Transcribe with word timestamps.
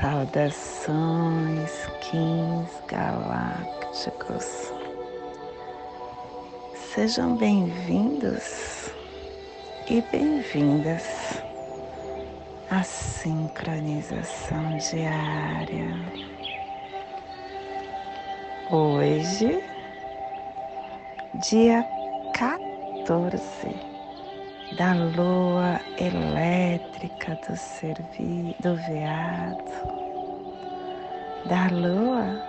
Saudações, 0.00 1.72
Kins 2.00 2.70
galácticos. 2.86 4.72
Sejam 6.94 7.36
bem-vindos 7.36 8.92
e 9.90 10.00
bem-vindas 10.12 11.42
à 12.70 12.84
sincronização 12.84 14.76
diária. 14.76 15.90
Hoje, 18.70 19.60
dia 21.40 21.84
14 22.34 23.87
da 24.78 24.94
lua 24.94 25.80
elétrica 25.98 27.36
do 27.48 27.56
servi 27.56 28.54
do 28.60 28.76
veado, 28.76 29.64
da 31.46 31.66
lua 31.72 32.40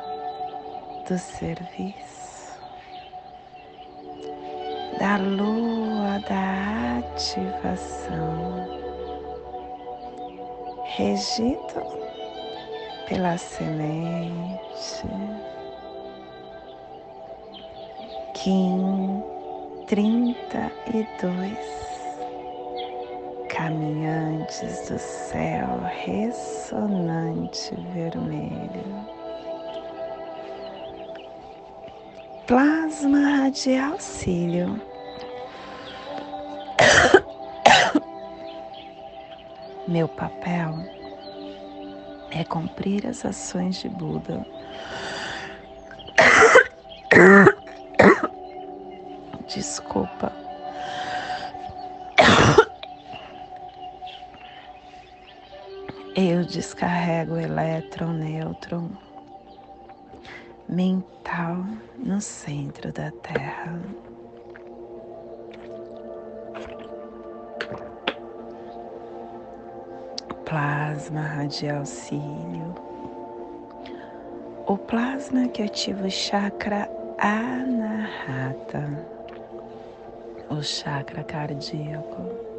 do 1.07 1.17
serviço, 1.17 2.61
da 4.99 5.17
lua 5.17 6.19
da 6.29 6.99
ativação, 6.99 8.67
regido 10.95 11.81
pela 13.07 13.39
semente, 13.39 15.07
Kim 18.35 19.23
trinta 19.87 20.71
e 20.93 21.07
dois 21.19 21.88
caminhantes 23.59 24.87
do 24.87 24.97
céu 24.97 25.81
ressonante 26.05 27.75
vermelho. 27.93 29.05
Plasma 32.47 33.19
radial 33.19 33.99
cílio. 33.99 34.81
Meu 39.89 40.07
papel 40.07 40.73
é 42.31 42.45
cumprir 42.45 43.05
as 43.05 43.25
ações 43.25 43.75
de 43.75 43.89
Buda. 43.89 44.45
Desculpa. 49.53 50.48
Descarrego 56.49 57.35
o 57.35 57.39
elétron, 57.39 58.13
nêutron 58.13 58.89
mental 60.67 61.63
no 61.97 62.19
centro 62.19 62.91
da 62.91 63.11
Terra. 63.11 63.79
Plasma 70.45 71.21
radial 71.21 71.85
cílio. 71.85 72.73
O 74.65 74.77
plasma 74.77 75.47
que 75.47 75.63
ativa 75.63 76.07
o 76.07 76.11
chakra 76.11 76.89
anahata, 77.19 78.83
o 80.49 80.61
chakra 80.61 81.23
cardíaco 81.23 82.49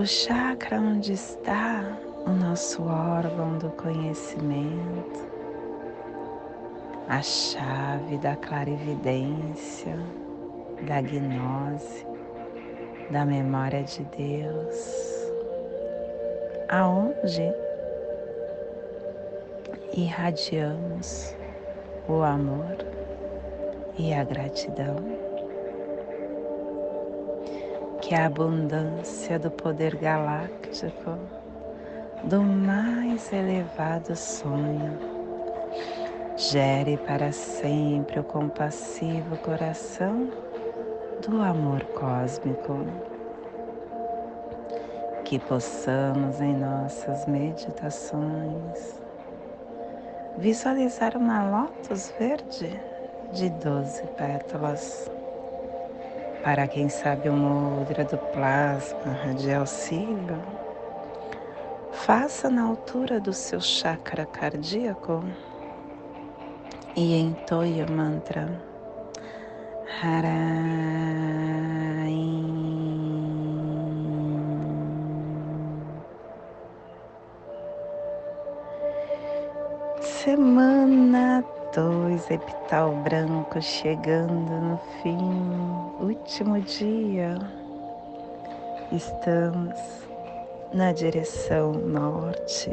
o 0.00 0.06
chakra 0.06 0.80
onde 0.80 1.12
está 1.12 1.84
o 2.26 2.30
nosso 2.30 2.82
órgão 2.82 3.58
do 3.58 3.70
conhecimento, 3.70 5.28
a 7.08 7.22
chave 7.22 8.18
da 8.18 8.36
clarividência, 8.36 9.96
da 10.86 11.00
gnose, 11.00 12.06
da 13.10 13.24
memória 13.24 13.82
de 13.82 14.04
Deus, 14.04 15.30
aonde 16.68 17.52
irradiamos 19.94 21.34
o 22.08 22.22
amor 22.22 22.76
e 23.98 24.14
a 24.14 24.24
gratidão? 24.24 24.96
Que 28.00 28.14
a 28.14 28.26
abundância 28.26 29.38
do 29.38 29.50
poder 29.50 29.96
galáctico 29.96 31.18
do 32.24 32.42
mais 32.42 33.32
elevado 33.32 34.14
sonho 34.14 34.98
gere 36.36 36.96
para 36.98 37.32
sempre 37.32 38.20
o 38.20 38.24
compassivo 38.24 39.36
coração 39.38 40.30
do 41.26 41.42
amor 41.42 41.84
cósmico. 41.94 42.86
Que 45.24 45.38
possamos 45.38 46.40
em 46.40 46.56
nossas 46.56 47.26
meditações 47.26 49.00
visualizar 50.38 51.16
uma 51.16 51.48
lótus 51.48 52.12
verde 52.18 52.80
de 53.32 53.50
doze 53.50 54.02
pétalas 54.16 55.10
para 56.42 56.66
quem 56.66 56.88
sabe 56.88 57.28
o 57.28 57.32
mudra 57.34 58.04
do 58.04 58.16
plasma 58.16 59.34
de 59.36 59.52
auxílio, 59.52 60.42
faça 62.10 62.50
na 62.50 62.64
altura 62.64 63.20
do 63.20 63.32
seu 63.32 63.60
chakra 63.60 64.26
cardíaco 64.26 65.22
e 66.96 67.14
entoie 67.14 67.84
o 67.84 67.92
mantra. 67.92 68.60
Semana 80.00 81.44
dois 81.72 82.28
epital 82.28 82.90
branco 83.04 83.62
chegando 83.62 84.50
no 84.50 84.80
fim, 85.00 85.16
último 86.00 86.60
dia. 86.60 87.38
Estamos 88.90 90.09
na 90.72 90.92
direção 90.92 91.72
norte, 91.72 92.70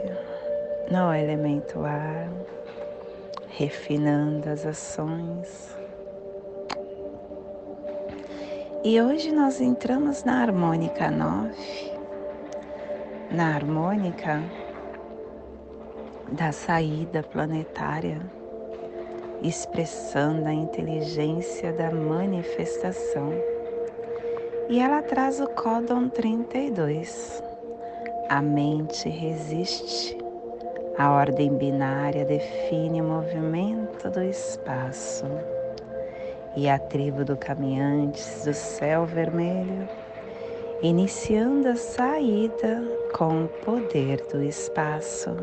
no 0.91 1.13
elemento 1.13 1.83
ar, 1.83 2.29
refinando 3.49 4.49
as 4.49 4.65
ações. 4.65 5.75
E 8.83 9.01
hoje 9.01 9.31
nós 9.31 9.59
entramos 9.59 10.23
na 10.23 10.41
harmônica 10.41 11.09
9, 11.09 11.91
na 13.31 13.55
harmônica 13.55 14.43
da 16.31 16.51
saída 16.51 17.23
planetária 17.23 18.21
expressando 19.41 20.47
a 20.47 20.53
inteligência 20.53 21.71
da 21.73 21.91
manifestação. 21.91 23.31
E 24.69 24.79
ela 24.79 25.01
traz 25.01 25.39
o 25.39 25.47
códon 25.47 26.09
32. 26.09 27.46
A 28.29 28.41
mente 28.41 29.07
resiste. 29.07 30.17
A 30.97 31.11
ordem 31.11 31.55
binária 31.55 32.25
define 32.25 33.01
o 33.01 33.05
movimento 33.05 34.09
do 34.09 34.21
espaço. 34.21 35.25
E 36.53 36.67
a 36.67 36.77
tribo 36.77 37.23
do 37.23 37.37
caminhantes 37.37 38.43
do 38.43 38.53
céu 38.53 39.05
vermelho, 39.05 39.87
iniciando 40.81 41.69
a 41.69 41.75
saída 41.77 42.83
com 43.15 43.45
o 43.45 43.47
poder 43.47 44.21
do 44.29 44.43
espaço. 44.43 45.37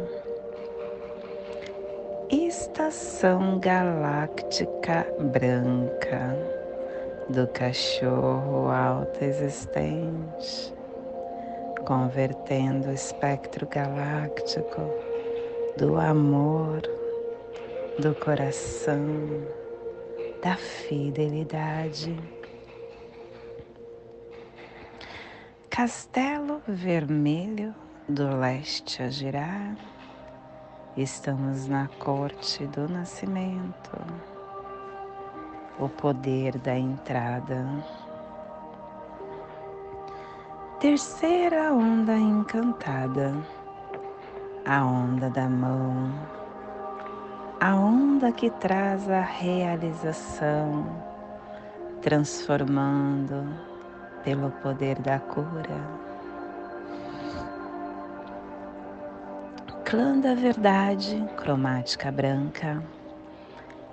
Estação 2.30 3.58
Galáctica 3.60 5.06
Branca 5.18 6.36
do 7.30 7.46
Cachorro 7.48 8.68
Alto 8.68 9.24
Existente, 9.24 10.74
convertendo 11.84 12.88
o 12.88 12.92
espectro 12.92 13.66
galáctico 13.66 14.80
do 15.76 15.96
amor, 15.96 16.82
do 17.98 18.14
coração, 18.14 18.98
da 20.42 20.56
fidelidade. 20.56 22.18
Castelo 25.70 26.62
Vermelho 26.66 27.74
do 28.08 28.36
Leste 28.38 29.02
a 29.02 29.08
girar 29.08 29.76
Estamos 30.96 31.66
na 31.66 31.88
corte 31.98 32.64
do 32.68 32.88
nascimento, 32.88 33.90
o 35.76 35.88
poder 35.88 36.56
da 36.58 36.78
entrada. 36.78 37.66
Terceira 40.84 41.72
onda 41.72 42.14
encantada, 42.14 43.34
a 44.66 44.84
onda 44.84 45.30
da 45.30 45.48
mão, 45.48 46.12
a 47.58 47.74
onda 47.74 48.30
que 48.30 48.50
traz 48.50 49.08
a 49.08 49.22
realização, 49.22 50.84
transformando 52.02 53.48
pelo 54.22 54.50
poder 54.62 54.98
da 54.98 55.18
cura. 55.18 55.80
Clã 59.86 60.20
da 60.20 60.34
verdade, 60.34 61.26
cromática 61.38 62.12
branca, 62.12 62.82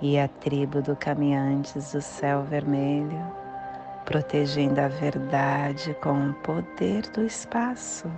e 0.01 0.19
a 0.19 0.27
tribo 0.27 0.81
do 0.81 0.97
caminhantes 0.97 1.93
do 1.93 2.01
céu 2.01 2.43
vermelho, 2.43 3.40
protegendo 4.11 4.81
a 4.81 4.89
verdade 4.89 5.95
com 6.01 6.31
o 6.31 6.33
poder 6.33 7.03
do 7.11 7.25
espaço. 7.25 8.11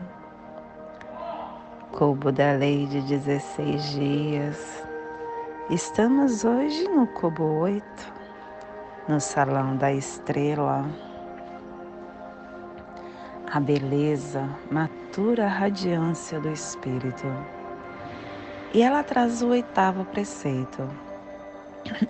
Cubo 1.92 2.32
da 2.32 2.54
lei 2.54 2.88
de 2.88 3.00
16 3.02 3.92
dias. 3.92 4.84
Estamos 5.70 6.44
hoje 6.44 6.84
no 6.90 7.06
cubo 7.06 7.44
8, 7.44 7.86
no 9.08 9.22
salão 9.22 9.76
da 9.78 9.94
estrela. 9.94 10.84
A 13.52 13.60
beleza 13.60 14.50
matura 14.72 15.46
a 15.46 15.48
radiância 15.48 16.40
do 16.40 16.50
espírito 16.50 17.28
e 18.74 18.82
ela 18.82 19.04
traz 19.04 19.44
o 19.44 19.50
oitavo 19.50 20.06
preceito. 20.06 20.90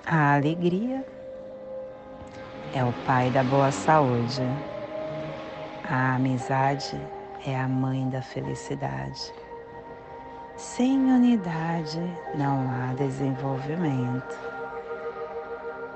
A 0.08 0.36
alegria 0.36 1.06
é 2.74 2.84
o 2.84 2.92
pai 3.06 3.30
da 3.30 3.44
boa 3.44 3.72
saúde. 3.72 4.42
A 5.84 6.16
amizade 6.16 7.00
é 7.46 7.56
a 7.56 7.68
mãe 7.68 8.10
da 8.10 8.22
felicidade. 8.22 9.32
Sem 10.58 10.98
unidade 11.00 12.02
não 12.36 12.68
há 12.70 12.94
desenvolvimento, 12.96 14.38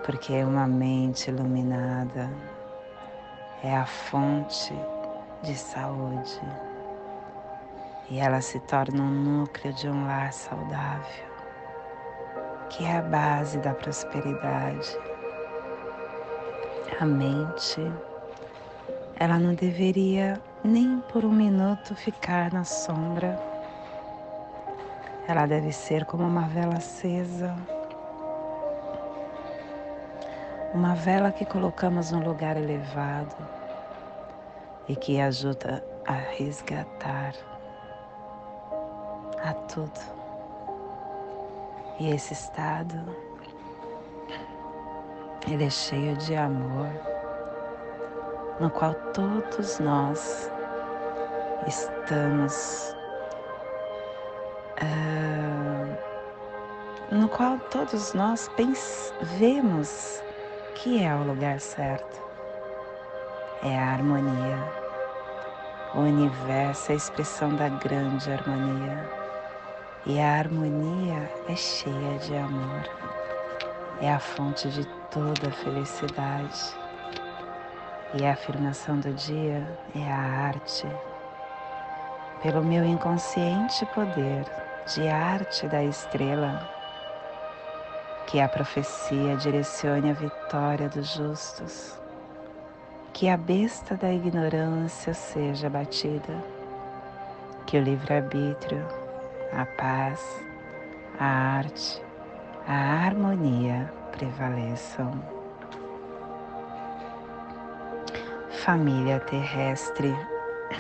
porque 0.06 0.44
uma 0.44 0.68
mente 0.68 1.32
iluminada 1.32 2.30
é 3.64 3.76
a 3.76 3.86
fonte 3.86 4.74
de 5.42 5.56
saúde 5.56 6.40
e 8.10 8.20
ela 8.20 8.40
se 8.40 8.60
torna 8.62 9.02
um 9.02 9.12
núcleo 9.12 9.74
de 9.74 9.90
um 9.90 10.06
lar 10.06 10.32
saudável, 10.32 11.26
que 12.70 12.86
é 12.86 12.98
a 12.98 13.02
base 13.02 13.58
da 13.60 13.74
prosperidade. 13.74 15.17
A 16.96 17.06
mente, 17.06 17.82
ela 19.20 19.38
não 19.38 19.54
deveria 19.54 20.42
nem 20.64 21.00
por 21.12 21.26
um 21.26 21.32
minuto 21.32 21.94
ficar 21.96 22.52
na 22.52 22.64
sombra. 22.64 23.40
Ela 25.28 25.46
deve 25.46 25.72
ser 25.72 26.06
como 26.06 26.24
uma 26.24 26.48
vela 26.48 26.78
acesa, 26.78 27.56
uma 30.74 30.96
vela 30.96 31.32
que 31.32 31.46
colocamos 31.46 32.12
num 32.12 32.24
lugar 32.24 32.58
elevado 32.58 33.36
e 34.88 34.96
que 34.96 35.20
ajuda 35.20 35.84
a 36.08 36.14
resgatar 36.14 37.34
a 39.44 39.54
tudo. 39.54 40.00
E 42.00 42.10
esse 42.10 42.34
estado, 42.34 43.27
ele 45.48 45.64
é 45.66 45.70
cheio 45.70 46.16
de 46.18 46.36
amor, 46.36 46.90
no 48.60 48.70
qual 48.70 48.94
todos 49.14 49.80
nós 49.80 50.52
estamos, 51.66 52.96
uh, 54.82 55.98
no 57.16 57.30
qual 57.30 57.58
todos 57.72 58.14
nós 58.14 58.50
vemos 59.38 60.22
que 60.76 61.04
é 61.04 61.16
o 61.16 61.24
lugar 61.24 61.60
certo, 61.60 62.22
é 63.64 63.78
a 63.78 63.94
harmonia. 63.94 64.88
O 65.96 66.02
universo 66.02 66.92
é 66.92 66.94
a 66.94 66.98
expressão 66.98 67.56
da 67.56 67.70
grande 67.70 68.32
harmonia. 68.32 69.10
E 70.06 70.20
a 70.20 70.40
harmonia 70.40 71.32
é 71.50 71.56
cheia 71.56 72.20
de 72.20 72.36
amor, 72.36 72.84
é 74.02 74.12
a 74.12 74.20
fonte 74.20 74.70
de 74.70 74.86
toda 75.12 75.52
felicidade. 75.52 76.76
E 78.14 78.26
a 78.26 78.34
afirmação 78.34 79.00
do 79.00 79.14
dia 79.14 79.68
é 79.96 80.12
a 80.12 80.48
arte. 80.48 80.88
Pelo 82.42 82.64
meu 82.64 82.86
inconsciente 82.86 83.86
poder 83.88 84.46
de 84.94 85.08
arte 85.08 85.68
da 85.68 85.84
estrela, 85.84 86.70
que 88.28 88.40
a 88.40 88.48
profecia 88.48 89.36
direcione 89.36 90.12
a 90.12 90.14
vitória 90.14 90.88
dos 90.88 91.14
justos, 91.14 92.00
que 93.14 93.28
a 93.28 93.36
besta 93.36 93.96
da 93.96 94.14
ignorância 94.14 95.14
seja 95.14 95.70
batida, 95.70 96.44
que 97.66 97.78
o 97.78 97.82
livre-arbítrio 97.82 98.86
a 99.52 99.66
paz, 99.66 100.44
a 101.20 101.26
arte, 101.26 102.02
a 102.68 103.06
harmonia 103.06 103.90
prevaleçam. 104.12 105.12
Família 108.50 109.22
terrestre, 109.22 110.14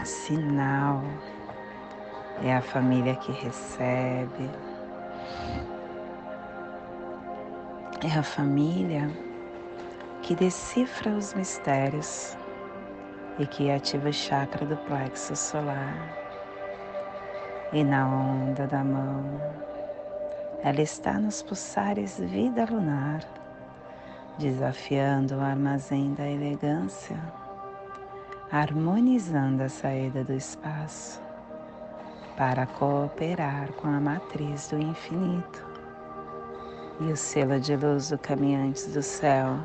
sinal, 0.03 1.01
é 2.44 2.58
a 2.58 2.62
família 2.62 3.15
que 3.15 3.32
recebe, 3.32 4.50
é 8.03 8.20
a 8.20 8.24
família 8.24 9.10
que 10.22 10.36
decifra 10.36 11.12
os 11.12 11.34
mistérios 11.34 12.38
e 13.39 13.48
que 13.48 13.72
ativa 13.72 14.10
o 14.10 14.13
chakra 14.13 14.65
do 14.65 14.75
plexo 14.75 15.38
solar 15.38 15.96
e 17.72 17.82
na 17.82 18.06
onda 18.06 18.67
da 18.67 18.84
mão. 18.84 19.39
Ela 20.64 20.82
está 20.82 21.14
nos 21.14 21.42
pulsares 21.44 22.20
vida 22.20 22.66
lunar, 22.70 23.22
desafiando 24.38 25.36
o 25.36 25.42
armazém 25.42 26.14
da 26.14 26.28
elegância, 26.28 27.18
harmonizando 28.52 29.64
a 29.64 29.70
saída 29.70 30.24
do 30.24 30.34
espaço 30.34 31.22
para 32.36 32.66
cooperar 32.66 33.72
com 33.74 33.88
a 33.88 34.00
matriz 34.00 34.70
do 34.70 34.80
infinito. 34.80 35.66
E 37.02 37.12
o 37.12 37.18
selo 37.18 37.60
de 37.60 37.76
luz 37.76 38.10
do 38.10 38.18
Caminhantes 38.18 38.94
do 38.94 39.04
Céu 39.04 39.58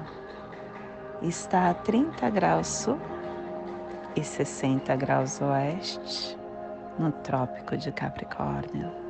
está 1.23 1.71
a 1.71 1.75
30 1.75 2.29
graus 2.31 2.67
sul 2.67 2.99
e 4.15 4.23
60 4.23 4.95
graus 4.97 5.41
oeste 5.41 6.39
no 6.99 7.11
Trópico 7.11 7.77
de 7.77 7.91
Capricórnio, 7.93 9.02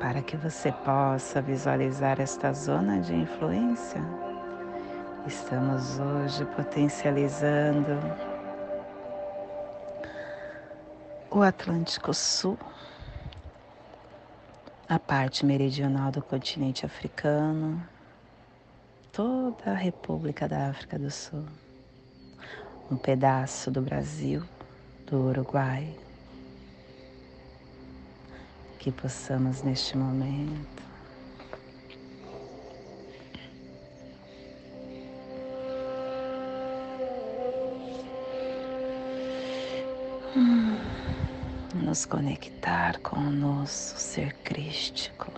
para 0.00 0.22
que 0.22 0.34
você 0.34 0.72
possa 0.72 1.42
visualizar 1.42 2.18
esta 2.18 2.54
zona 2.54 3.00
de 3.00 3.14
influência. 3.14 4.00
Estamos 5.26 6.00
hoje 6.00 6.46
potencializando 6.56 7.98
o 11.30 11.42
Atlântico 11.42 12.14
Sul, 12.14 12.58
a 14.88 14.98
parte 14.98 15.44
meridional 15.44 16.10
do 16.10 16.22
continente 16.22 16.86
africano, 16.86 17.86
toda 19.12 19.70
a 19.70 19.74
República 19.74 20.48
da 20.48 20.70
África 20.70 20.98
do 20.98 21.10
Sul, 21.10 21.44
um 22.90 22.96
pedaço 22.96 23.70
do 23.70 23.82
Brasil, 23.82 24.42
do 25.06 25.28
Uruguai, 25.28 25.94
que 28.80 28.90
possamos 28.90 29.62
neste 29.62 29.94
momento 29.94 30.82
nos 41.74 42.06
conectar 42.06 42.98
com 43.00 43.16
o 43.16 43.30
nosso 43.30 43.98
ser 43.98 44.32
crístico. 44.44 45.30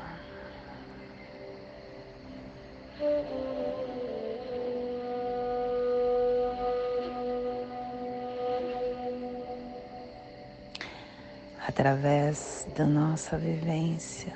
através 11.66 12.66
da 12.76 12.84
nossa 12.84 13.36
vivência, 13.38 14.32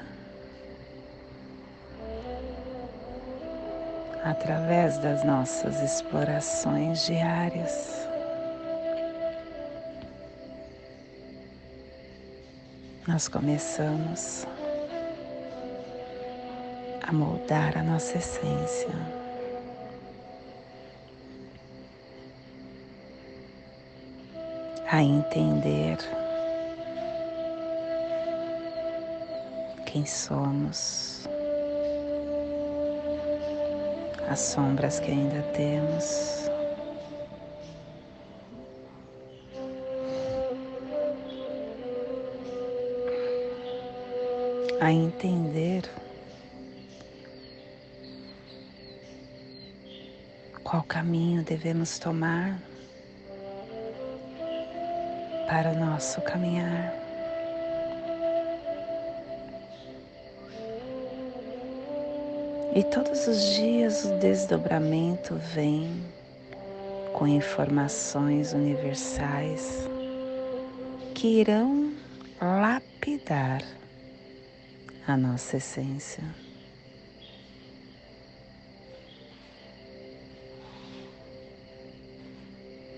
através 4.24 4.98
das 4.98 5.24
nossas 5.24 5.80
explorações 5.82 7.04
diárias. 7.06 8.06
Nós 13.06 13.28
começamos 13.28 14.46
a 17.06 17.12
moldar 17.12 17.78
a 17.78 17.82
nossa 17.82 18.18
essência. 18.18 19.16
a 24.88 25.02
entender 25.02 25.98
quem 29.96 30.04
somos, 30.04 31.26
as 34.28 34.38
sombras 34.38 35.00
que 35.00 35.10
ainda 35.10 35.40
temos. 35.54 36.50
A 44.82 44.92
entender 44.92 45.90
qual 50.62 50.82
caminho 50.82 51.42
devemos 51.42 51.98
tomar 51.98 52.60
para 55.48 55.70
o 55.70 55.74
nosso 55.74 56.20
caminhar. 56.20 57.05
E 62.76 62.84
todos 62.84 63.26
os 63.26 63.54
dias 63.54 64.04
o 64.04 64.18
desdobramento 64.18 65.34
vem 65.54 66.04
com 67.14 67.26
informações 67.26 68.52
universais 68.52 69.88
que 71.14 71.40
irão 71.40 71.94
lapidar 72.38 73.62
a 75.06 75.16
nossa 75.16 75.56
essência. 75.56 76.22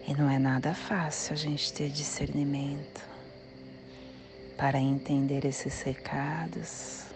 E 0.08 0.12
não 0.12 0.28
é 0.28 0.40
nada 0.40 0.74
fácil 0.74 1.34
a 1.34 1.36
gente 1.36 1.72
ter 1.72 1.88
discernimento 1.88 3.08
para 4.56 4.80
entender 4.80 5.44
esses 5.44 5.82
recados, 5.82 7.07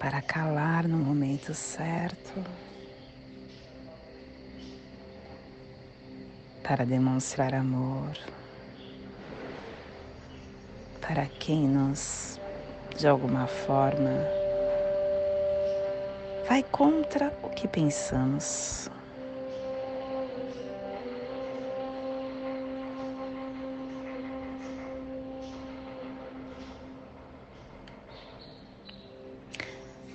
para 0.00 0.20
calar 0.22 0.88
no 0.88 0.96
momento 0.96 1.54
certo, 1.54 2.42
para 6.64 6.84
demonstrar 6.84 7.54
amor 7.54 8.16
para 11.10 11.26
quem 11.26 11.66
nos, 11.66 12.40
de 12.96 13.08
alguma 13.08 13.46
forma, 13.46 14.10
vai 16.48 16.62
contra 16.62 17.32
o 17.42 17.48
que 17.50 17.66
pensamos. 17.66 18.88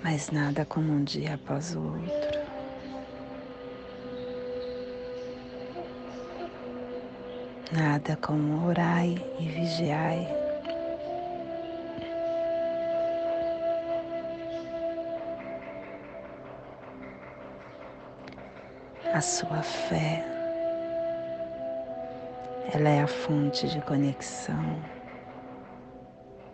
Mas 0.05 0.29
nada 0.29 0.63
como 0.65 0.93
um 0.93 1.03
dia 1.03 1.33
após 1.33 1.75
o 1.75 1.79
outro. 1.79 2.39
Nada 7.71 8.15
como 8.17 8.67
orai 8.67 9.15
e 9.39 9.47
vigiai. 9.47 10.27
A 19.11 19.21
sua 19.21 19.63
fé, 19.63 20.23
ela 22.71 22.89
é 22.89 23.01
a 23.01 23.07
fonte 23.07 23.67
de 23.67 23.81
conexão 23.81 24.79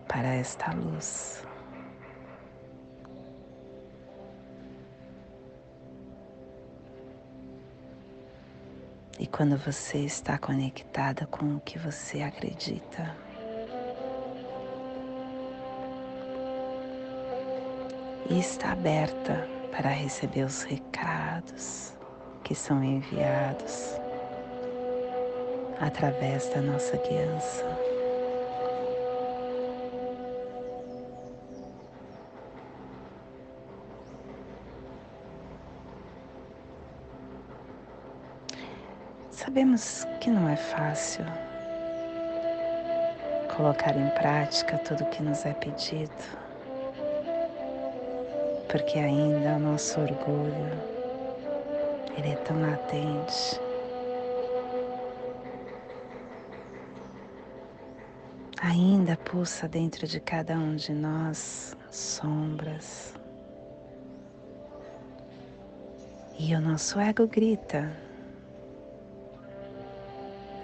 para 0.08 0.36
esta 0.36 0.74
luz. 0.74 1.51
Quando 9.32 9.58
você 9.58 10.00
está 10.00 10.38
conectada 10.38 11.26
com 11.26 11.56
o 11.56 11.60
que 11.62 11.80
você 11.80 12.22
acredita, 12.22 13.16
e 18.30 18.40
está 18.40 18.74
aberta 18.74 19.48
para 19.72 19.90
receber 19.90 20.44
os 20.44 20.64
recados 20.64 21.94
que 22.44 22.54
são 22.54 22.84
enviados 22.84 23.96
através 25.80 26.48
da 26.50 26.62
nossa 26.62 26.98
guiança. 26.98 27.81
Sabemos 39.52 40.08
que 40.22 40.30
não 40.30 40.48
é 40.48 40.56
fácil 40.56 41.26
colocar 43.54 43.98
em 43.98 44.10
prática 44.12 44.78
tudo 44.78 45.04
o 45.04 45.08
que 45.08 45.22
nos 45.22 45.46
é 45.46 45.54
pedido, 45.54 46.10
porque 48.70 48.98
ainda 48.98 49.58
o 49.58 49.60
nosso 49.60 50.00
orgulho 50.00 50.72
ele 52.18 52.30
é 52.30 52.36
tão 52.38 52.62
latente. 52.62 53.60
Ainda 58.62 59.18
pulsa 59.18 59.68
dentro 59.68 60.08
de 60.08 60.22
cada 60.22 60.54
um 60.54 60.78
de 60.78 60.94
nós 60.94 61.76
sombras. 61.92 63.14
E 66.40 66.56
o 66.56 66.62
nosso 66.62 66.98
ego 67.02 67.28
grita 67.28 67.92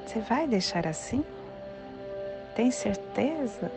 você 0.07 0.19
vai 0.21 0.47
deixar 0.47 0.87
assim? 0.87 1.23
Tem 2.55 2.71
certeza? 2.71 3.69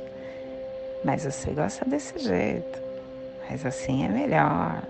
Mas 1.04 1.24
você 1.24 1.50
gosta 1.50 1.84
desse 1.84 2.18
jeito. 2.18 2.80
Mas 3.48 3.66
assim 3.66 4.04
é 4.04 4.08
melhor. 4.08 4.82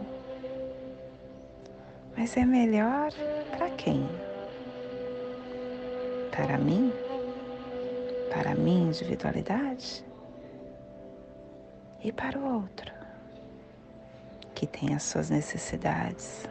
Mas 2.17 2.37
é 2.37 2.45
melhor 2.45 3.13
para 3.51 3.69
quem? 3.71 4.09
Para 6.31 6.57
mim? 6.57 6.93
Para 8.33 8.53
a 8.53 8.55
minha 8.55 8.87
individualidade? 8.87 10.05
E 12.03 12.13
para 12.13 12.39
o 12.39 12.55
outro, 12.55 12.93
que 14.55 14.67
tem 14.67 14.95
as 14.95 15.03
suas 15.03 15.29
necessidades, 15.29 16.45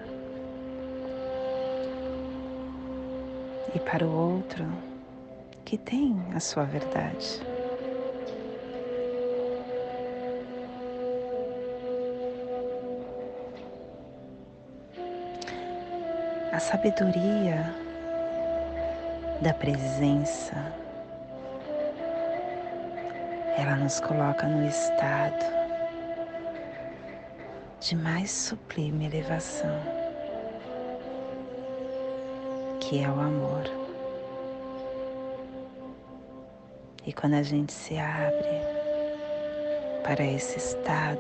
e 3.75 3.79
para 3.79 4.05
o 4.05 4.09
outro 4.09 4.65
que 5.65 5.77
tem 5.77 6.15
a 6.33 6.39
sua 6.39 6.63
verdade. 6.63 7.41
A 16.53 16.59
sabedoria 16.59 17.75
da 19.41 19.53
presença, 19.53 20.55
ela 23.57 23.75
nos 23.75 23.99
coloca 23.99 24.47
no 24.47 24.65
estado 24.65 25.43
de 27.81 27.93
mais 27.93 28.31
sublime 28.31 29.05
elevação 29.05 30.04
que 32.95 33.03
é 33.03 33.09
o 33.09 33.19
amor. 33.19 33.65
E 37.05 37.11
quando 37.11 37.33
a 37.33 37.43
gente 37.43 37.73
se 37.73 37.97
abre 37.97 38.61
para 40.01 40.23
esse 40.23 40.57
estado 40.57 41.19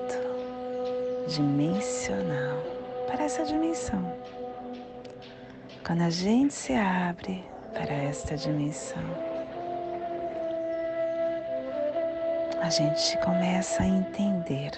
dimensional, 1.27 2.63
para 3.07 3.25
essa 3.25 3.43
dimensão, 3.43 4.09
quando 5.85 6.03
a 6.03 6.09
gente 6.09 6.53
se 6.53 6.71
abre 6.73 7.43
para 7.73 7.93
esta 7.93 8.37
dimensão, 8.37 9.03
a 12.61 12.69
gente 12.69 13.17
começa 13.17 13.83
a 13.83 13.85
entender 13.85 14.71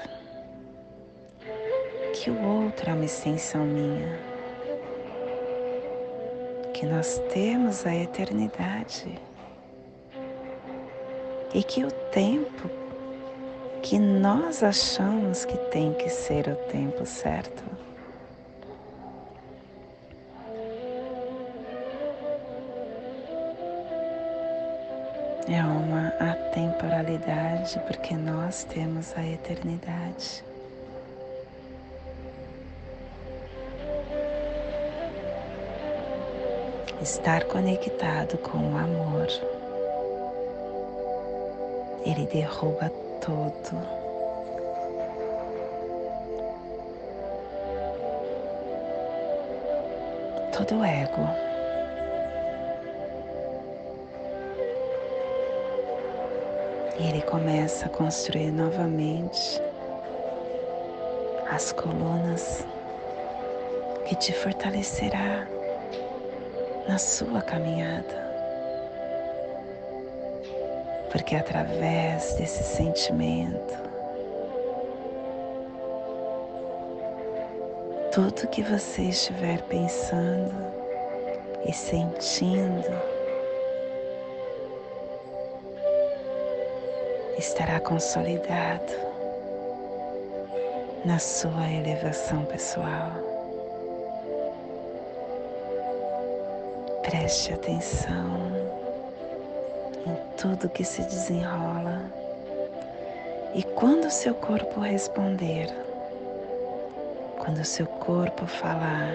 que 2.15 2.31
o 2.31 2.43
outro 2.43 2.89
é 2.89 2.93
uma 2.93 3.05
extensão 3.05 3.63
minha, 3.65 4.26
que 6.77 6.85
nós 6.85 7.17
temos 7.33 7.87
a 7.87 7.95
eternidade 7.95 9.19
e 11.51 11.63
que 11.63 11.83
o 11.83 11.89
tempo 11.89 12.69
que 13.81 13.97
nós 13.97 14.61
achamos 14.61 15.43
que 15.43 15.57
tem 15.71 15.91
que 15.95 16.07
ser 16.07 16.47
o 16.47 16.55
tempo 16.69 17.03
certo 17.03 17.63
é 25.49 25.63
uma 25.63 26.09
atemporalidade 26.31 27.79
porque 27.87 28.13
nós 28.13 28.65
temos 28.65 29.17
a 29.17 29.25
eternidade. 29.25 30.46
Estar 37.01 37.43
conectado 37.45 38.39
com 38.39 38.57
o 38.57 38.75
amor, 38.75 39.27
ele 42.03 42.25
derruba 42.25 42.89
todo. 43.21 43.97
Todo 50.51 50.83
ego. 50.83 51.29
E 56.99 57.09
ele 57.09 57.21
começa 57.21 57.85
a 57.85 57.89
construir 57.89 58.51
novamente 58.51 59.61
as 61.51 61.71
colunas 61.71 62.65
que 64.05 64.15
te 64.15 64.33
fortalecerá 64.33 65.47
na 66.87 66.97
sua 66.97 67.41
caminhada. 67.41 68.25
Porque 71.11 71.35
através 71.35 72.33
desse 72.35 72.63
sentimento, 72.63 73.73
tudo 78.11 78.47
que 78.47 78.61
você 78.63 79.03
estiver 79.03 79.61
pensando 79.63 80.53
e 81.65 81.73
sentindo, 81.73 83.17
estará 87.37 87.79
consolidado 87.79 88.93
na 91.05 91.19
sua 91.19 91.69
elevação 91.71 92.43
pessoal. 92.45 93.36
Preste 97.07 97.53
atenção 97.53 98.51
em 100.05 100.37
tudo 100.37 100.69
que 100.69 100.83
se 100.83 101.01
desenrola 101.03 102.11
e 103.55 103.63
quando 103.63 104.11
seu 104.11 104.35
corpo 104.35 104.81
responder, 104.81 105.67
quando 107.39 107.63
seu 107.63 107.87
corpo 107.87 108.45
falar, 108.45 109.13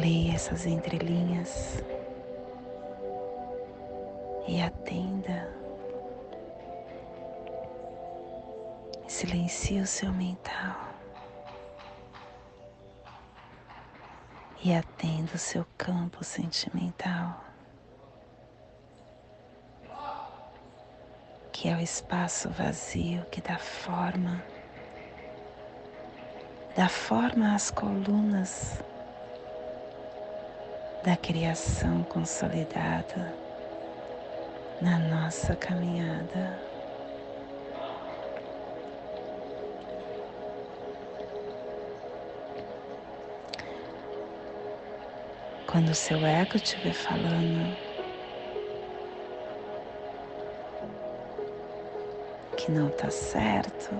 Leia 0.00 0.34
essas 0.34 0.64
entrelinhas 0.66 1.82
e 4.48 4.62
atenda. 4.62 5.59
Silencie 9.20 9.82
o 9.82 9.86
seu 9.86 10.10
mental 10.14 10.94
e 14.64 14.72
atenda 14.72 15.34
o 15.34 15.38
seu 15.38 15.66
campo 15.76 16.24
sentimental, 16.24 17.38
que 21.52 21.68
é 21.68 21.76
o 21.76 21.80
espaço 21.80 22.48
vazio 22.48 23.22
que 23.30 23.42
dá 23.42 23.58
forma, 23.58 24.42
dá 26.74 26.88
forma 26.88 27.54
às 27.54 27.70
colunas 27.70 28.82
da 31.02 31.14
criação 31.18 32.04
consolidada 32.04 33.34
na 34.80 34.98
nossa 34.98 35.54
caminhada. 35.56 36.69
Quando 45.70 45.90
o 45.90 45.94
seu 45.94 46.26
ego 46.26 46.56
estiver 46.56 46.92
falando 46.92 47.76
que 52.56 52.72
não 52.72 52.88
está 52.88 53.08
certo, 53.08 53.96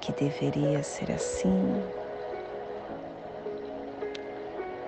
que 0.00 0.10
deveria 0.14 0.82
ser 0.82 1.12
assim, 1.12 1.84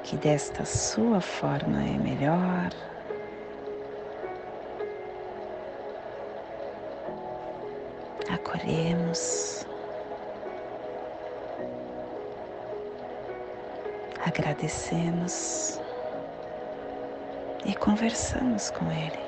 que 0.03 0.17
desta 0.17 0.65
sua 0.65 1.21
forma 1.21 1.85
é 1.85 1.99
melhor. 1.99 2.71
Acolhemos, 8.31 9.64
agradecemos 14.35 15.81
e 17.65 17.73
conversamos 17.77 18.69
com 18.69 18.91
Ele. 18.91 19.23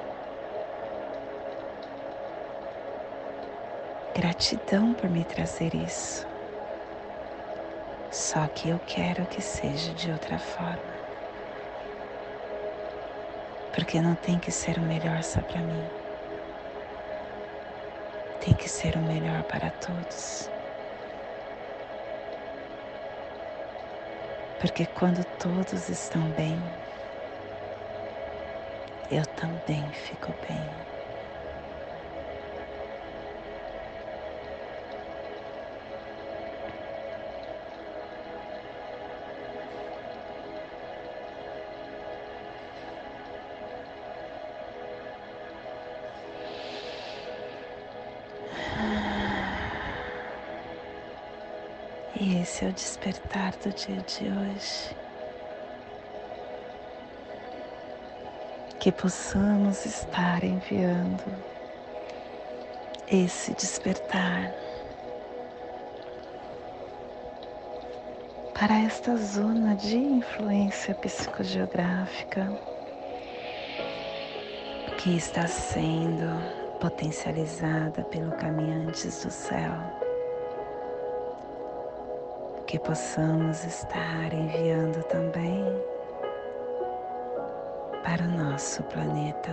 Gratidão 4.17 4.93
por 4.95 5.09
me 5.09 5.25
trazer 5.25 5.77
isso. 5.77 6.27
Só 8.11 8.49
que 8.49 8.69
eu 8.71 8.81
quero 8.81 9.25
que 9.27 9.41
seja 9.41 9.95
de 9.95 10.11
outra 10.11 10.41
forma. 10.41 10.97
Porque 13.73 14.01
não 14.01 14.17
tem 14.17 14.41
que 14.41 14.51
ser 14.51 14.77
o 14.79 14.83
melhor 14.83 15.23
só 15.23 15.41
para 15.41 15.61
mim. 15.61 15.85
Tem 18.41 18.55
que 18.55 18.69
ser 18.69 18.97
o 18.97 19.01
melhor 19.03 19.45
para 19.45 19.71
todos. 19.71 20.56
Porque 24.67 24.85
quando 24.85 25.25
todos 25.25 25.89
estão 25.89 26.33
bem, 26.33 26.77
eu 29.09 29.25
também 29.27 29.93
fico 29.93 30.35
bem. 30.47 30.87
E 52.19 52.41
esse 52.41 52.65
é 52.65 52.69
o 52.69 52.73
despertar 52.73 53.53
do 53.57 53.71
dia 53.71 54.01
de 54.01 54.25
hoje. 54.25 54.97
Que 58.81 58.91
possamos 58.91 59.85
estar 59.85 60.43
enviando 60.43 61.25
esse 63.07 63.53
despertar 63.53 64.51
para 68.59 68.79
esta 68.79 69.15
zona 69.19 69.77
de 69.77 69.99
influência 69.99 70.95
psicogeográfica 70.95 72.51
que 74.97 75.17
está 75.19 75.47
sendo 75.47 76.79
potencializada 76.81 78.03
pelo 78.05 78.33
Caminhantes 78.33 79.23
do 79.23 79.31
Céu 79.31 80.06
que 82.67 82.81
possamos 82.81 83.65
estar 83.65 84.33
enviando 84.33 85.01
também 85.05 85.65
para 88.03 88.25
o 88.25 88.29
nosso 88.29 88.83
planeta 88.85 89.53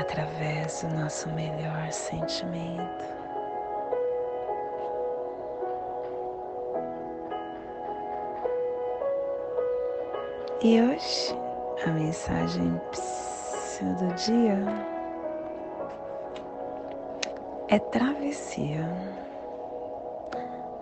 através 0.00 0.82
do 0.82 0.94
nosso 0.94 1.28
melhor 1.30 1.90
sentimento. 1.90 3.04
E 10.62 10.80
hoje 10.80 11.36
a 11.84 11.90
mensagem 11.90 12.80
do 13.80 14.14
dia 14.14 14.95
é 17.68 17.78
travessia. 17.80 18.88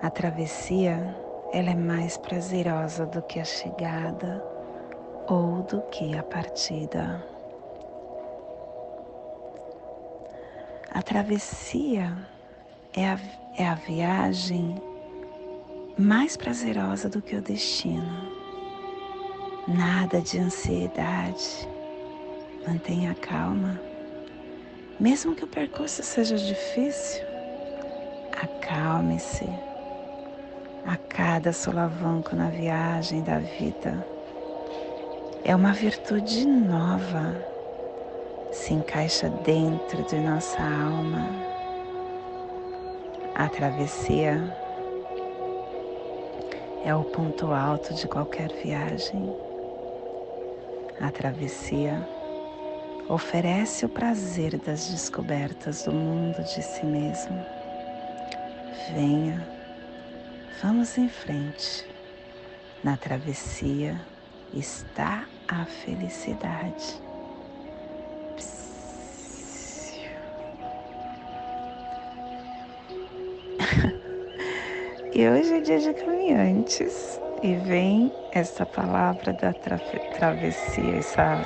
A 0.02 0.10
travessia 0.10 1.16
ela 1.52 1.70
é 1.70 1.74
mais 1.74 2.18
prazerosa 2.18 3.06
do 3.06 3.22
que 3.22 3.40
a 3.40 3.44
chegada 3.44 4.44
ou 5.26 5.62
do 5.62 5.80
que 5.90 6.16
a 6.16 6.22
partida. 6.22 7.24
A 10.90 11.02
travessia 11.02 12.12
é 12.92 13.08
a, 13.08 13.18
é 13.56 13.66
a 13.66 13.74
viagem 13.74 14.74
mais 15.96 16.36
prazerosa 16.36 17.08
do 17.08 17.22
que 17.22 17.34
o 17.34 17.40
destino. 17.40 18.30
Nada 19.66 20.20
de 20.20 20.38
ansiedade. 20.38 21.66
Mantenha 22.66 23.14
calma. 23.14 23.93
Mesmo 25.00 25.34
que 25.34 25.42
o 25.42 25.48
percurso 25.48 26.02
seja 26.04 26.36
difícil, 26.36 27.24
acalme-se. 28.32 29.48
A 30.86 30.96
cada 30.96 31.52
solavanco 31.52 32.36
na 32.36 32.48
viagem 32.48 33.22
da 33.22 33.38
vida 33.38 34.06
é 35.42 35.54
uma 35.56 35.72
virtude 35.72 36.46
nova, 36.46 37.34
se 38.52 38.72
encaixa 38.72 39.28
dentro 39.28 40.04
de 40.04 40.20
nossa 40.20 40.58
alma. 40.62 41.28
A 43.34 43.48
travessia 43.48 44.56
é 46.84 46.94
o 46.94 47.02
ponto 47.02 47.52
alto 47.52 47.92
de 47.94 48.06
qualquer 48.06 48.52
viagem. 48.62 49.34
A 51.00 51.10
travessia 51.10 52.06
oferece 53.08 53.84
o 53.84 53.88
prazer 53.88 54.58
das 54.58 54.88
descobertas 54.88 55.84
do 55.84 55.92
mundo 55.92 56.42
de 56.42 56.62
si 56.62 56.84
mesmo. 56.84 57.44
Venha, 58.94 59.46
vamos 60.62 60.96
em 60.96 61.08
frente. 61.08 61.86
Na 62.82 62.96
travessia 62.96 64.00
está 64.52 65.26
a 65.48 65.64
felicidade. 65.64 67.02
e 75.12 75.28
hoje 75.28 75.54
é 75.54 75.60
dia 75.60 75.78
de 75.78 75.94
caminhantes 75.94 77.20
e 77.42 77.54
vem 77.56 78.12
essa 78.32 78.66
palavra 78.66 79.32
da 79.32 79.52
tra 79.52 79.78
travessia, 79.78 80.96
essa, 80.96 81.42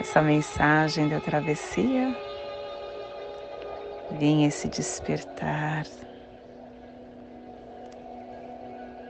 essa 0.00 0.20
mensagem 0.20 1.08
da 1.08 1.20
travessia, 1.20 2.16
vem 4.18 4.44
esse 4.44 4.68
despertar 4.68 5.84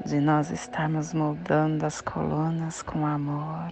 de 0.05 0.21
nós 0.21 0.51
estarmos 0.51 1.13
moldando 1.13 1.87
as 1.87 2.01
colunas 2.01 2.83
com 2.83 3.07
amor. 3.07 3.71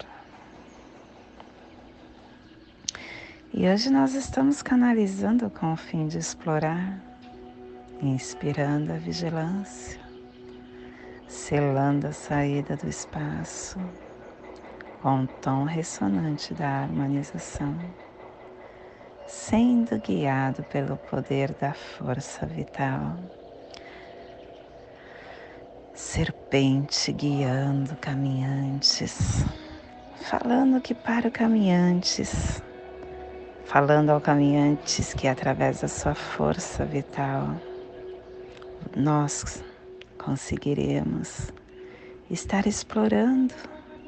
E 3.52 3.68
hoje 3.68 3.90
nós 3.90 4.14
estamos 4.14 4.62
canalizando 4.62 5.50
com 5.50 5.72
o 5.72 5.76
fim 5.76 6.06
de 6.06 6.18
explorar, 6.18 7.00
inspirando 8.00 8.92
a 8.92 8.96
vigilância 8.96 10.10
selando 11.30 12.08
a 12.08 12.12
saída 12.12 12.76
do 12.76 12.88
espaço 12.88 13.78
com 15.02 15.22
o 15.22 15.26
tom 15.26 15.64
ressonante 15.64 16.52
da 16.52 16.82
harmonização, 16.82 17.74
sendo 19.26 19.98
guiado 19.98 20.62
pelo 20.64 20.96
poder 20.96 21.52
da 21.54 21.72
força 21.72 22.44
vital. 22.44 23.16
Serpente 25.94 27.12
guiando 27.12 27.96
caminhantes, 27.96 29.44
falando 30.28 30.80
que 30.80 30.94
para 30.94 31.28
o 31.28 31.32
caminhantes, 31.32 32.62
falando 33.64 34.10
ao 34.10 34.20
caminhantes 34.20 35.14
que 35.14 35.28
através 35.28 35.80
da 35.80 35.88
sua 35.88 36.14
força 36.14 36.84
vital, 36.84 37.54
nós 38.96 39.62
conseguiremos 40.18 41.52
estar 42.30 42.66
explorando 42.66 43.54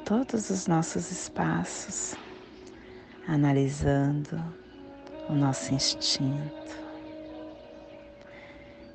todos 0.05 0.51
os 0.51 0.67
nossos 0.67 1.11
espaços, 1.11 2.15
analisando 3.29 4.43
o 5.29 5.33
nosso 5.33 5.75
instinto. 5.75 6.83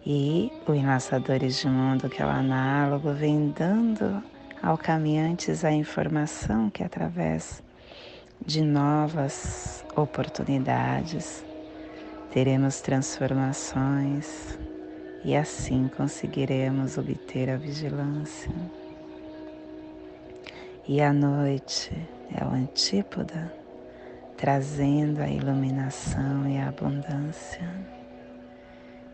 E 0.06 0.52
o 0.68 0.74
Enlaçadores 0.74 1.60
de 1.60 1.68
Mundo, 1.68 2.10
que 2.10 2.22
é 2.22 2.26
o 2.26 2.30
análogo, 2.30 3.14
vem 3.14 3.54
dando 3.58 4.24
ao 4.62 4.78
caminhantes 4.78 5.64
a 5.64 5.72
informação 5.72 6.70
que 6.70 6.84
através 6.84 7.64
de 8.46 8.62
novas 8.62 9.86
oportunidades 9.96 11.44
teremos 12.32 12.82
transformações, 12.82 14.58
e 15.24 15.36
assim 15.36 15.90
conseguiremos 15.98 16.98
obter 16.98 17.50
a 17.50 17.58
vigilância. 17.58 18.52
E 20.90 21.02
a 21.02 21.12
noite 21.12 21.92
é 22.34 22.42
o 22.46 22.48
antípoda, 22.48 23.54
trazendo 24.38 25.22
a 25.22 25.28
iluminação 25.28 26.48
e 26.48 26.58
a 26.58 26.70
abundância. 26.70 27.70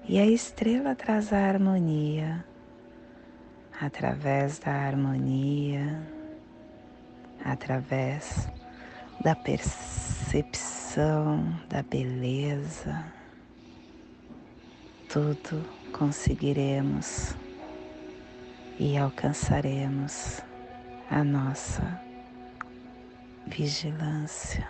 E 0.07 0.19
a 0.19 0.25
estrela 0.27 0.93
traz 0.93 1.33
a 1.33 1.39
harmonia, 1.39 2.45
através 3.81 4.59
da 4.59 4.71
harmonia, 4.71 5.99
através 7.43 8.47
da 9.23 9.33
percepção 9.35 10.39
da 11.67 11.81
beleza, 11.81 13.03
tudo 15.09 15.65
conseguiremos 15.91 17.35
e 18.77 18.95
alcançaremos 18.95 20.43
a 21.09 21.23
nossa 21.23 22.01
vigilância. 23.47 24.67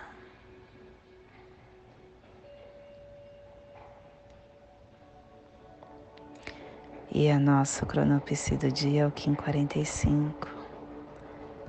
E 7.10 7.30
a 7.30 7.38
nosso 7.38 7.86
cronopse 7.86 8.56
do 8.56 8.72
dia 8.72 9.02
é 9.02 9.06
o 9.06 9.12
Kim 9.12 9.34
45, 9.34 10.48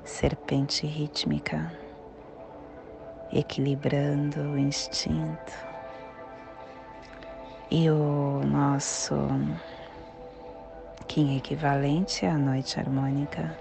serpente 0.04 0.88
rítmica, 0.88 1.72
equilibrando 3.32 4.42
o 4.42 4.58
instinto 4.58 5.54
e 7.70 7.90
o 7.90 8.42
nosso 8.46 9.16
Kim 11.08 11.38
equivalente 11.38 12.26
é 12.26 12.30
a 12.30 12.38
noite 12.38 12.80
harmônica, 12.80 13.56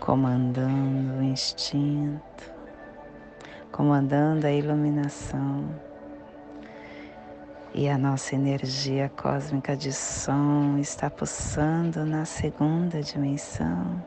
comandando 0.00 1.18
o 1.18 1.22
instinto, 1.22 2.52
comandando 3.70 4.46
a 4.46 4.52
iluminação. 4.52 5.68
E 7.74 7.88
a 7.88 7.98
nossa 7.98 8.34
energia 8.34 9.10
cósmica 9.10 9.76
de 9.76 9.92
som 9.92 10.78
está 10.78 11.10
pulsando 11.10 12.04
na 12.04 12.24
segunda 12.24 13.02
dimensão, 13.02 14.02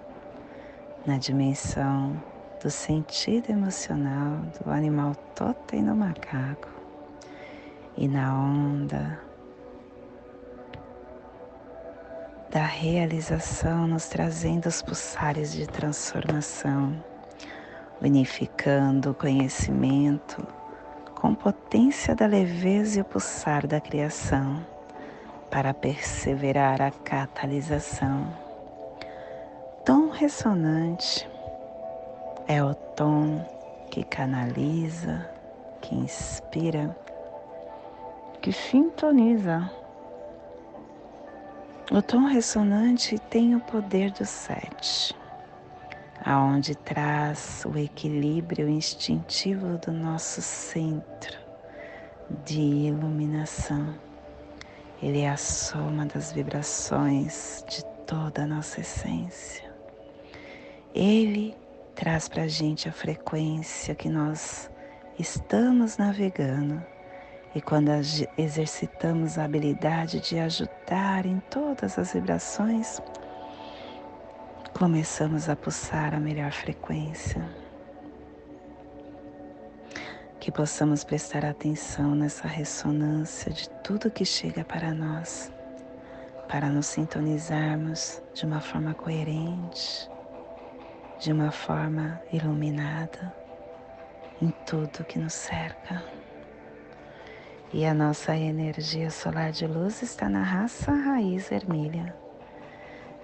na 1.06 1.18
dimensão 1.18 2.22
do 2.62 2.70
sentido 2.70 3.50
emocional 3.50 4.42
do 4.60 4.70
animal 4.70 5.16
totem 5.36 5.86
do 5.86 5.96
macaco 5.96 6.70
e 7.96 8.08
na 8.08 8.34
onda 8.36 9.31
da 12.52 12.66
realização, 12.66 13.88
nos 13.88 14.10
trazendo 14.10 14.68
os 14.68 14.82
pulsares 14.82 15.54
de 15.54 15.66
transformação, 15.66 17.02
unificando 18.02 19.12
o 19.12 19.14
conhecimento 19.14 20.46
com 21.16 21.34
potência 21.34 22.14
da 22.14 22.26
leveza 22.26 23.00
e 23.00 23.02
o 23.02 23.06
pulsar 23.06 23.66
da 23.66 23.80
criação 23.80 24.66
para 25.50 25.74
perseverar 25.74 26.82
a 26.82 26.92
catalisação. 26.92 28.28
Tom 29.86 30.10
ressonante 30.10 31.26
é 32.50 32.62
o 32.62 32.76
tom 32.76 33.46
que 33.90 34.04
canaliza, 34.04 35.26
que 35.80 35.96
inspira 35.96 36.94
que 38.42 38.52
sintoniza. 38.52 39.72
O 41.94 42.02
tom 42.02 42.26
ressonante 42.26 43.20
tem 43.20 43.54
o 43.54 43.60
poder 43.60 44.12
do 44.12 44.26
sete. 44.26 45.14
aonde 46.24 46.74
traz 46.76 47.66
o 47.66 47.78
equilíbrio 47.78 48.70
instintivo 48.70 49.78
do 49.80 49.92
nosso 49.92 50.42
centro 50.42 51.38
de 52.46 52.62
iluminação. 52.62 53.94
Ele 55.02 55.22
é 55.22 55.30
a 55.30 55.36
soma 55.38 56.06
das 56.06 56.32
vibrações 56.32 57.66
de 57.68 57.84
toda 58.08 58.44
a 58.44 58.48
nossa 58.48 58.80
essência. 58.82 59.70
Ele 60.96 61.58
traz 61.96 62.30
para 62.30 62.44
a 62.44 62.48
gente 62.48 62.88
a 62.88 62.94
frequência 62.94 63.96
que 63.96 64.08
nós 64.08 64.70
estamos 65.20 65.98
navegando 65.98 66.82
e 67.54 67.62
quando 67.62 67.90
exercitamos 68.38 69.38
a 69.38 69.44
habilidade 69.44 70.22
de 70.22 70.40
ajudar 70.40 71.26
em 71.26 71.40
todas 71.50 72.00
as 72.00 72.14
vibrações, 72.14 73.02
começamos 74.74 75.50
a 75.50 75.56
pulsar 75.56 76.16
a 76.16 76.20
melhor 76.20 76.52
frequência. 76.52 77.44
Que 80.40 80.52
possamos 80.52 81.04
prestar 81.04 81.46
atenção 81.46 82.16
nessa 82.16 82.48
ressonância 82.48 83.52
de 83.52 83.70
tudo 83.84 84.10
que 84.10 84.26
chega 84.26 84.64
para 84.64 84.94
nós, 84.94 85.52
para 86.48 86.70
nos 86.70 86.88
sintonizarmos 86.88 88.22
de 88.34 88.46
uma 88.46 88.62
forma 88.62 88.94
coerente, 88.94 90.10
de 91.20 91.32
uma 91.34 91.52
forma 91.52 92.20
iluminada 92.32 93.36
em 94.42 94.50
tudo 94.66 95.04
que 95.04 95.20
nos 95.20 95.34
cerca. 95.34 96.21
E 97.74 97.86
a 97.86 97.94
nossa 97.94 98.36
energia 98.36 99.10
solar 99.10 99.54
de 99.54 99.66
luz 99.66 100.02
está 100.02 100.28
na 100.28 100.44
raça 100.44 100.92
raiz 100.92 101.48
vermelha, 101.48 102.14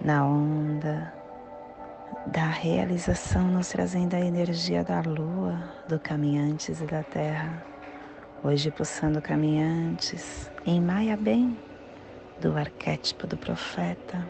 na 0.00 0.24
onda 0.24 1.12
da 2.28 2.46
realização, 2.46 3.46
nos 3.48 3.68
trazendo 3.68 4.14
a 4.14 4.20
energia 4.20 4.82
da 4.82 5.02
lua, 5.02 5.62
do 5.86 6.00
caminhantes 6.00 6.80
e 6.80 6.86
da 6.86 7.02
terra. 7.02 7.62
Hoje 8.42 8.70
pulsando 8.70 9.20
caminhantes 9.20 10.50
em 10.64 10.80
Maia 10.80 11.14
Bem, 11.18 11.54
do 12.40 12.56
arquétipo 12.56 13.26
do 13.26 13.36
profeta. 13.36 14.26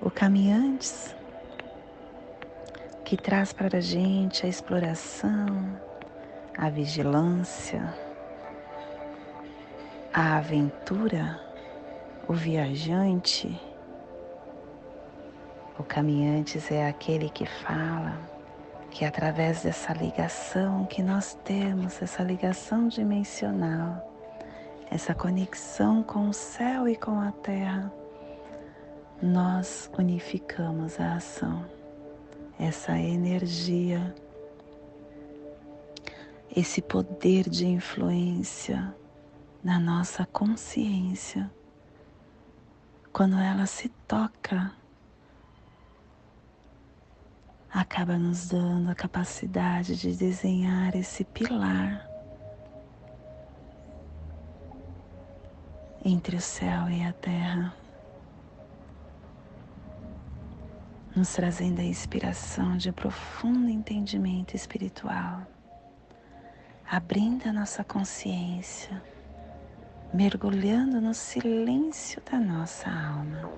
O 0.00 0.10
caminhantes 0.10 1.14
que 3.04 3.16
traz 3.16 3.52
para 3.52 3.78
a 3.78 3.80
gente 3.80 4.44
a 4.44 4.48
exploração, 4.48 5.80
a 6.56 6.68
vigilância, 6.68 8.07
a 10.12 10.36
aventura, 10.36 11.40
o 12.26 12.32
viajante 12.32 13.58
o 15.78 15.84
caminhantes 15.84 16.72
é 16.72 16.88
aquele 16.88 17.30
que 17.30 17.46
fala 17.46 18.18
que 18.90 19.04
através 19.04 19.62
dessa 19.62 19.92
ligação 19.92 20.84
que 20.86 21.04
nós 21.04 21.38
temos, 21.44 22.02
essa 22.02 22.20
ligação 22.24 22.88
dimensional, 22.88 24.04
essa 24.90 25.14
conexão 25.14 26.02
com 26.02 26.30
o 26.30 26.32
céu 26.32 26.88
e 26.88 26.96
com 26.96 27.20
a 27.20 27.30
terra, 27.30 27.92
nós 29.22 29.88
unificamos 29.96 30.98
a 30.98 31.14
ação, 31.14 31.64
essa 32.58 32.98
energia, 32.98 34.12
esse 36.56 36.82
poder 36.82 37.48
de 37.48 37.68
influência 37.68 38.92
na 39.62 39.78
nossa 39.78 40.24
consciência. 40.26 41.50
Quando 43.12 43.36
ela 43.36 43.66
se 43.66 43.88
toca 44.06 44.72
acaba 47.70 48.16
nos 48.16 48.48
dando 48.48 48.90
a 48.90 48.94
capacidade 48.94 49.96
de 49.96 50.16
desenhar 50.16 50.96
esse 50.96 51.24
pilar 51.24 52.08
entre 56.04 56.36
o 56.36 56.40
céu 56.40 56.88
e 56.88 57.04
a 57.04 57.12
terra, 57.12 57.74
nos 61.14 61.32
trazendo 61.32 61.80
a 61.80 61.84
inspiração 61.84 62.76
de 62.76 62.92
profundo 62.92 63.68
entendimento 63.68 64.54
espiritual, 64.54 65.46
abrindo 66.88 67.48
a 67.48 67.52
nossa 67.52 67.84
consciência, 67.84 69.02
mergulhando 70.12 71.00
no 71.00 71.12
silêncio 71.12 72.22
da 72.30 72.40
nossa 72.40 72.88
alma 72.88 73.50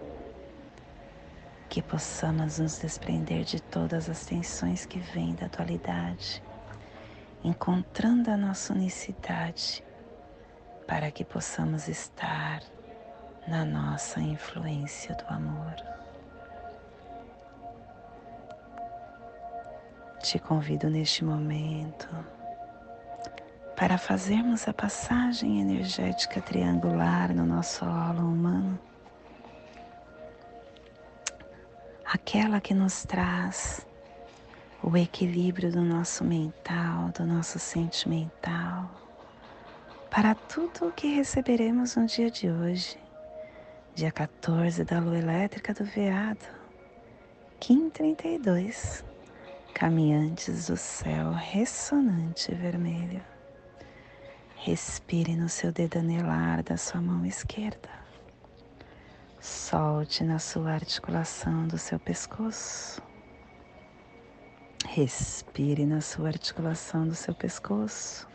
que 1.69 1.81
possamos 1.81 2.59
nos 2.59 2.79
desprender 2.81 3.45
de 3.45 3.63
todas 3.63 4.11
as 4.11 4.27
tensões 4.27 4.85
que 4.85 4.99
vêm 4.99 5.37
da 5.37 5.47
atualidade, 5.47 6.43
encontrando 7.45 8.29
a 8.29 8.37
nossa 8.37 8.73
unicidade, 8.73 9.85
para 10.89 11.13
que 11.13 11.25
possamos 11.25 11.87
estar 11.87 12.61
na 13.47 13.65
nossa 13.65 14.21
influência 14.21 15.15
do 15.15 15.33
amor. 15.33 15.77
Te 20.21 20.41
convido 20.41 20.91
neste 20.91 21.25
momento 21.25 22.09
para 23.81 23.97
fazermos 23.97 24.69
a 24.69 24.75
passagem 24.75 25.59
energética 25.59 26.39
triangular 26.39 27.35
no 27.35 27.47
nosso 27.47 27.83
holo 27.83 28.29
humano 28.29 28.79
aquela 32.05 32.61
que 32.61 32.75
nos 32.75 33.05
traz 33.05 33.87
o 34.83 34.95
equilíbrio 34.99 35.73
do 35.73 35.81
nosso 35.81 36.23
mental, 36.25 37.09
do 37.17 37.25
nosso 37.25 37.59
sentimental, 37.59 38.91
para 40.11 40.35
tudo 40.35 40.89
o 40.89 40.93
que 40.93 41.15
receberemos 41.15 41.97
no 41.97 42.05
dia 42.05 42.31
de 42.31 42.51
hoje, 42.51 42.99
dia 43.95 44.13
14 44.13 44.85
da 44.85 45.01
lua 45.01 45.19
elétrica 45.19 45.73
do 45.73 45.85
veado, 45.85 46.45
Kim 47.59 47.89
32, 47.89 49.03
caminhantes 49.73 50.67
do 50.67 50.77
céu 50.77 51.31
ressonante 51.31 52.55
vermelho. 52.55 53.30
Respire 54.63 55.37
no 55.37 55.49
seu 55.49 55.73
dedo 55.73 56.01
anelar 56.01 56.63
da 56.63 56.77
sua 56.77 57.01
mão 57.01 57.25
esquerda. 57.25 57.89
Solte 59.41 60.23
na 60.23 60.39
sua 60.39 60.73
articulação 60.73 61.67
do 61.67 61.79
seu 61.79 61.99
pescoço. 61.99 63.01
Respire 64.87 65.87
na 65.87 66.03
sua 66.03 66.29
articulação 66.29 67.09
do 67.09 67.15
seu 67.15 67.35
pescoço. 67.35 68.29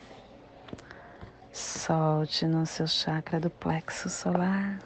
Solte 1.54 2.48
no 2.48 2.66
seu 2.66 2.88
chakra 2.88 3.40
do 3.40 3.52
plexo 3.52 4.10
solar. 4.10 4.80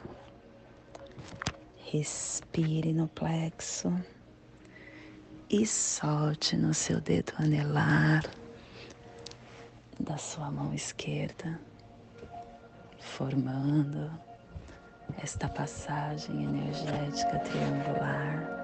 Respire 1.86 2.92
no 2.92 3.08
plexo 3.08 3.90
e 5.48 5.66
solte 5.66 6.54
no 6.54 6.74
seu 6.74 7.00
dedo 7.00 7.32
anelar 7.38 8.39
da 10.00 10.16
sua 10.16 10.50
mão 10.50 10.72
esquerda, 10.72 11.60
formando 12.98 14.10
esta 15.22 15.48
passagem 15.48 16.44
energética 16.44 17.38
triangular. 17.40 18.58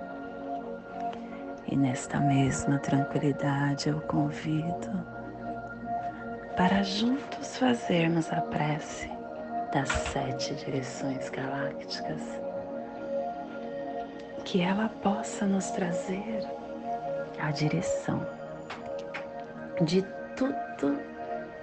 E 1.67 1.77
nesta 1.77 2.19
mesma 2.21 2.79
tranquilidade 2.79 3.89
eu 3.89 4.01
convido 4.03 5.07
para 6.57 6.83
juntos 6.83 7.59
fazermos 7.59 8.33
a 8.33 8.41
prece 8.41 9.11
das 9.73 9.89
sete 9.89 10.55
direções 10.55 11.29
galácticas, 11.29 12.23
que 14.45 14.63
ela 14.63 14.89
possa 15.03 15.45
nos 15.45 15.71
trazer 15.73 16.49
a 17.39 17.51
direção 17.51 18.27
de 19.83 20.03
tudo 20.35 21.16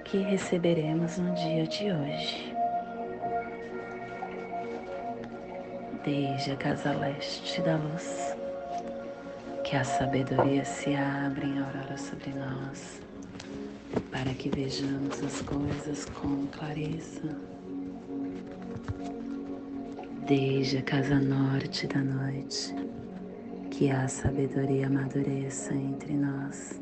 que 0.03 0.17
receberemos 0.19 1.17
no 1.17 1.33
dia 1.33 1.65
de 1.65 1.91
hoje. 1.91 2.53
desde 6.03 6.51
a 6.51 6.57
casa 6.57 6.91
leste 6.91 7.61
da 7.61 7.77
luz, 7.77 8.35
que 9.63 9.75
a 9.75 9.85
sabedoria 9.85 10.65
se 10.65 10.93
abra 10.95 11.45
em 11.45 11.59
aurora 11.59 11.97
sobre 11.97 12.31
nós, 12.31 13.01
para 14.11 14.33
que 14.33 14.49
vejamos 14.49 15.23
as 15.23 15.41
coisas 15.41 16.05
com 16.05 16.45
clareza. 16.47 17.37
Desde 20.27 20.77
a 20.77 20.81
casa 20.81 21.19
norte 21.19 21.87
da 21.87 21.99
noite, 21.99 22.75
que 23.71 23.89
a 23.89 24.07
sabedoria 24.07 24.87
amadureça 24.87 25.73
entre 25.73 26.13
nós, 26.13 26.81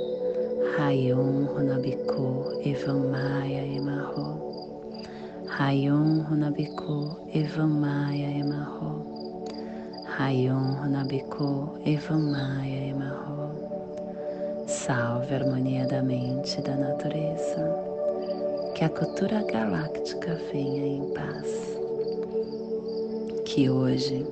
Rayum 0.77 1.47
Runabiku 1.51 2.63
Maia 3.11 3.63
Emarro, 3.75 4.29
Rayum 5.45 6.23
Runabiku 6.29 7.17
Maia 7.67 8.29
Emarro, 8.39 9.11
Rayon 10.17 10.77
Runabiku 10.79 11.75
Evamaya 11.85 12.87
Emarro. 12.87 13.51
Salve 14.67 15.33
a 15.33 15.39
harmonia 15.39 15.85
da 15.87 16.01
mente 16.01 16.59
e 16.59 16.61
da 16.61 16.75
natureza. 16.75 17.63
Que 18.73 18.85
a 18.85 18.89
cultura 18.89 19.43
galáctica 19.43 20.39
venha 20.53 20.85
em 20.85 21.13
paz. 21.13 21.77
Que 23.45 23.69
hoje 23.69 24.25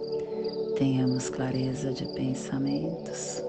tenhamos 0.77 1.29
clareza 1.29 1.91
de 1.91 2.05
pensamentos. 2.13 3.48